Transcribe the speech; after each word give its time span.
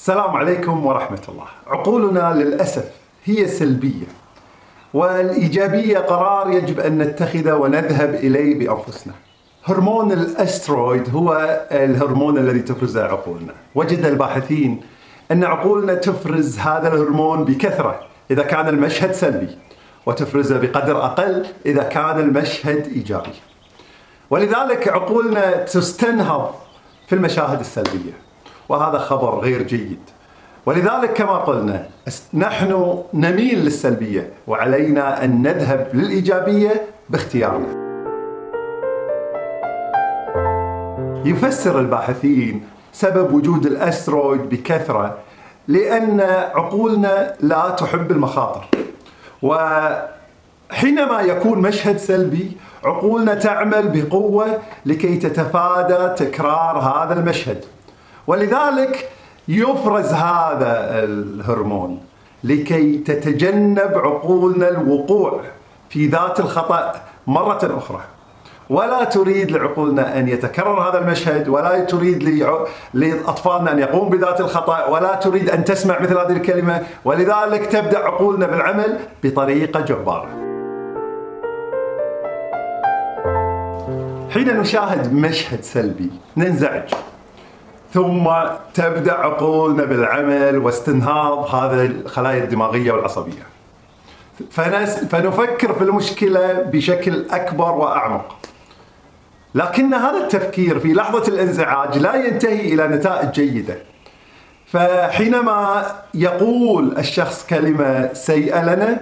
السلام 0.00 0.36
عليكم 0.36 0.86
ورحمة 0.86 1.20
الله. 1.28 1.46
عقولنا 1.66 2.34
للأسف 2.34 2.84
هي 3.24 3.48
سلبية 3.48 4.06
والإيجابية 4.94 5.98
قرار 5.98 6.50
يجب 6.50 6.80
أن 6.80 6.98
نتخذه 6.98 7.54
ونذهب 7.54 8.14
إليه 8.14 8.58
بأنفسنا. 8.58 9.12
هرمون 9.64 10.12
الأسترويد 10.12 11.14
هو 11.14 11.60
الهرمون 11.72 12.38
الذي 12.38 12.60
تفرزه 12.60 13.04
عقولنا. 13.04 13.52
وجد 13.74 14.04
الباحثين 14.04 14.80
أن 15.30 15.44
عقولنا 15.44 15.94
تفرز 15.94 16.58
هذا 16.58 16.88
الهرمون 16.94 17.44
بكثرة 17.44 18.00
إذا 18.30 18.42
كان 18.42 18.68
المشهد 18.68 19.12
سلبي 19.12 19.58
وتفرزه 20.06 20.58
بقدر 20.58 21.04
أقل 21.04 21.46
إذا 21.66 21.82
كان 21.82 22.20
المشهد 22.20 22.86
إيجابي. 22.86 23.34
ولذلك 24.30 24.88
عقولنا 24.88 25.64
تستنهض 25.64 26.54
في 27.06 27.14
المشاهد 27.14 27.60
السلبية 27.60 28.29
وهذا 28.70 28.98
خبر 28.98 29.38
غير 29.38 29.62
جيد. 29.62 29.98
ولذلك 30.66 31.12
كما 31.12 31.36
قلنا 31.36 31.86
نحن 32.34 33.02
نميل 33.14 33.58
للسلبية 33.58 34.30
وعلينا 34.46 35.24
أن 35.24 35.42
نذهب 35.42 35.88
للإيجابية 35.94 36.82
باختيارنا. 37.08 37.80
يفسر 41.24 41.80
الباحثين 41.80 42.64
سبب 42.92 43.34
وجود 43.34 43.66
الأسترويد 43.66 44.48
بكثرة 44.48 45.18
لأن 45.68 46.20
عقولنا 46.54 47.34
لا 47.40 47.70
تحب 47.70 48.10
المخاطر. 48.10 48.64
وحينما 49.42 51.20
يكون 51.20 51.58
مشهد 51.58 51.96
سلبي 51.96 52.56
عقولنا 52.84 53.34
تعمل 53.34 53.88
بقوة 53.88 54.46
لكي 54.86 55.16
تتفادى 55.16 56.14
تكرار 56.24 56.78
هذا 56.78 57.14
المشهد. 57.20 57.64
ولذلك 58.26 59.08
يفرز 59.48 60.12
هذا 60.12 61.04
الهرمون 61.04 62.00
لكي 62.44 62.98
تتجنب 62.98 63.92
عقولنا 63.94 64.68
الوقوع 64.68 65.40
في 65.88 66.06
ذات 66.06 66.40
الخطأ 66.40 66.94
مرة 67.26 67.78
أخرى. 67.78 68.00
ولا 68.70 69.04
تريد 69.04 69.50
لعقولنا 69.50 70.18
أن 70.18 70.28
يتكرر 70.28 70.80
هذا 70.80 70.98
المشهد 70.98 71.48
ولا 71.48 71.84
تريد 71.84 72.22
لأطفالنا 72.94 73.72
أن 73.72 73.78
يقوم 73.78 74.08
بذات 74.08 74.40
الخطأ 74.40 74.86
ولا 74.86 75.14
تريد 75.14 75.50
أن 75.50 75.64
تسمع 75.64 76.00
مثل 76.00 76.18
هذه 76.18 76.32
الكلمة. 76.32 76.82
ولذلك 77.04 77.66
تبدأ 77.66 77.98
عقولنا 77.98 78.46
بالعمل 78.46 78.98
بطريقة 79.24 79.80
جبارة. 79.80 80.28
حين 84.30 84.56
نشاهد 84.60 85.12
مشهد 85.12 85.62
سلبي 85.62 86.10
ننزعج. 86.36 86.90
ثم 87.94 88.30
تبدأ 88.74 89.12
عقولنا 89.12 89.84
بالعمل 89.84 90.58
واستنهاض 90.58 91.54
هذه 91.54 91.86
الخلايا 91.86 92.44
الدماغية 92.44 92.92
والعصبية. 92.92 93.46
فنفكر 95.10 95.72
في 95.72 95.84
المشكلة 95.84 96.52
بشكل 96.52 97.24
أكبر 97.30 97.72
وأعمق. 97.72 98.36
لكن 99.54 99.94
هذا 99.94 100.18
التفكير 100.18 100.78
في 100.78 100.92
لحظة 100.92 101.28
الانزعاج 101.28 101.98
لا 101.98 102.14
ينتهي 102.14 102.74
إلى 102.74 102.88
نتائج 102.88 103.30
جيدة. 103.30 103.76
فحينما 104.66 105.86
يقول 106.14 106.98
الشخص 106.98 107.46
كلمة 107.46 108.10
سيئة 108.12 108.74
لنا 108.74 109.00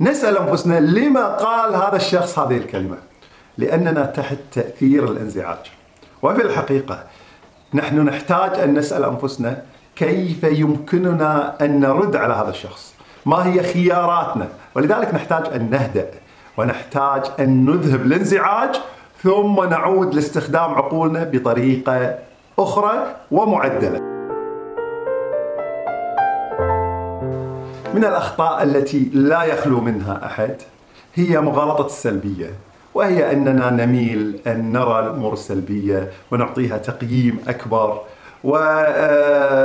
نسأل 0.00 0.38
أنفسنا 0.38 0.80
لما 0.80 1.36
قال 1.36 1.74
هذا 1.74 1.96
الشخص 1.96 2.38
هذه 2.38 2.56
الكلمة؟ 2.56 2.96
لأننا 3.58 4.04
تحت 4.04 4.38
تأثير 4.52 5.04
الانزعاج. 5.04 5.72
وفي 6.22 6.42
الحقيقة 6.42 7.04
نحن 7.74 8.00
نحتاج 8.00 8.58
أن 8.58 8.74
نسأل 8.74 9.04
أنفسنا 9.04 9.62
كيف 9.96 10.44
يمكننا 10.44 11.56
أن 11.60 11.80
نرد 11.80 12.16
على 12.16 12.34
هذا 12.34 12.50
الشخص؟ 12.50 12.94
ما 13.26 13.46
هي 13.46 13.62
خياراتنا؟ 13.62 14.48
ولذلك 14.74 15.14
نحتاج 15.14 15.46
أن 15.54 15.70
نهدأ 15.70 16.10
ونحتاج 16.56 17.22
أن 17.40 17.64
نذهب 17.64 18.02
الانزعاج 18.02 18.76
ثم 19.22 19.64
نعود 19.64 20.14
لاستخدام 20.14 20.74
عقولنا 20.74 21.24
بطريقة 21.24 22.18
أخرى 22.58 23.16
ومعدلة. 23.30 24.00
من 27.94 28.04
الأخطاء 28.04 28.62
التي 28.62 29.10
لا 29.14 29.42
يخلو 29.42 29.80
منها 29.80 30.26
أحد 30.26 30.56
هي 31.14 31.40
مغالطة 31.40 31.86
السلبية 31.86 32.50
وهي 32.94 33.32
أننا 33.32 33.70
نميل 33.70 34.40
أن 34.46 34.72
نرى 34.72 35.00
الأمور 35.00 35.32
السلبية 35.32 36.10
ونعطيها 36.30 36.78
تقييم 36.78 37.38
أكبر 37.48 38.00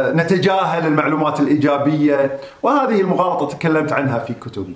ونتجاهل 0.09 0.87
المعلومات 0.87 1.39
الإيجابية 1.39 2.39
وهذه 2.63 3.01
المغالطة 3.01 3.47
تكلمت 3.57 3.91
عنها 3.91 4.19
في 4.19 4.33
كتبي. 4.33 4.75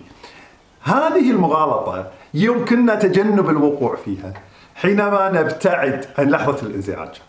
هذه 0.83 1.31
المغالطة 1.31 2.07
يمكننا 2.33 2.95
تجنب 2.95 3.49
الوقوع 3.49 3.95
فيها 3.95 4.33
حينما 4.75 5.31
نبتعد 5.33 6.05
عن 6.17 6.29
لحظة 6.29 6.67
الإنزعاج. 6.67 7.21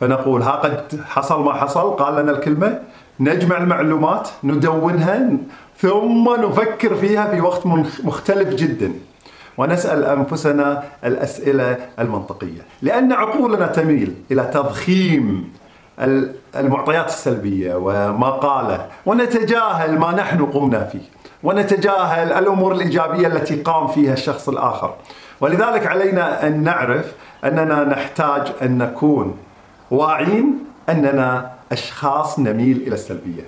فنقول 0.00 0.42
ها 0.42 0.50
قد 0.50 1.00
حصل 1.08 1.44
ما 1.44 1.52
حصل 1.52 1.90
قال 1.96 2.22
لنا 2.22 2.32
الكلمة 2.32 2.80
نجمع 3.20 3.58
المعلومات 3.58 4.28
ندونها 4.44 5.28
ثم 5.78 6.34
نفكر 6.40 6.94
فيها 6.94 7.30
في 7.30 7.40
وقت 7.40 7.66
مختلف 8.04 8.48
جدا 8.54 8.92
ونسأل 9.58 10.04
أنفسنا 10.04 10.82
الأسئلة 11.04 11.76
المنطقية، 11.98 12.60
لأن 12.82 13.12
عقولنا 13.12 13.66
تميل 13.66 14.14
إلى 14.30 14.42
تضخيم 14.42 15.52
المعطيات 16.56 17.08
السلبية 17.08 17.74
وما 17.74 18.30
قاله 18.30 18.86
ونتجاهل 19.06 19.98
ما 19.98 20.12
نحن 20.12 20.46
قمنا 20.46 20.84
فيه 20.84 21.00
ونتجاهل 21.42 22.32
الأمور 22.32 22.72
الإيجابية 22.72 23.26
التي 23.26 23.62
قام 23.62 23.86
فيها 23.86 24.12
الشخص 24.12 24.48
الآخر. 24.48 24.94
ولذلك 25.40 25.86
علينا 25.86 26.46
أن 26.46 26.62
نعرف 26.62 27.12
أننا 27.44 27.84
نحتاج 27.84 28.52
أن 28.62 28.78
نكون 28.78 29.36
واعين 29.90 30.58
أننا 30.88 31.50
أشخاص 31.72 32.38
نميل 32.38 32.76
إلى 32.76 32.94
السلبية. 32.94 33.42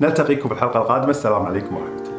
نلتقيكم 0.00 0.48
في 0.48 0.54
الحلقة 0.54 0.80
القادمة. 0.80 1.10
السلام 1.10 1.46
عليكم 1.46 1.76
ورحمة 1.76 1.96
الله. 1.96 2.11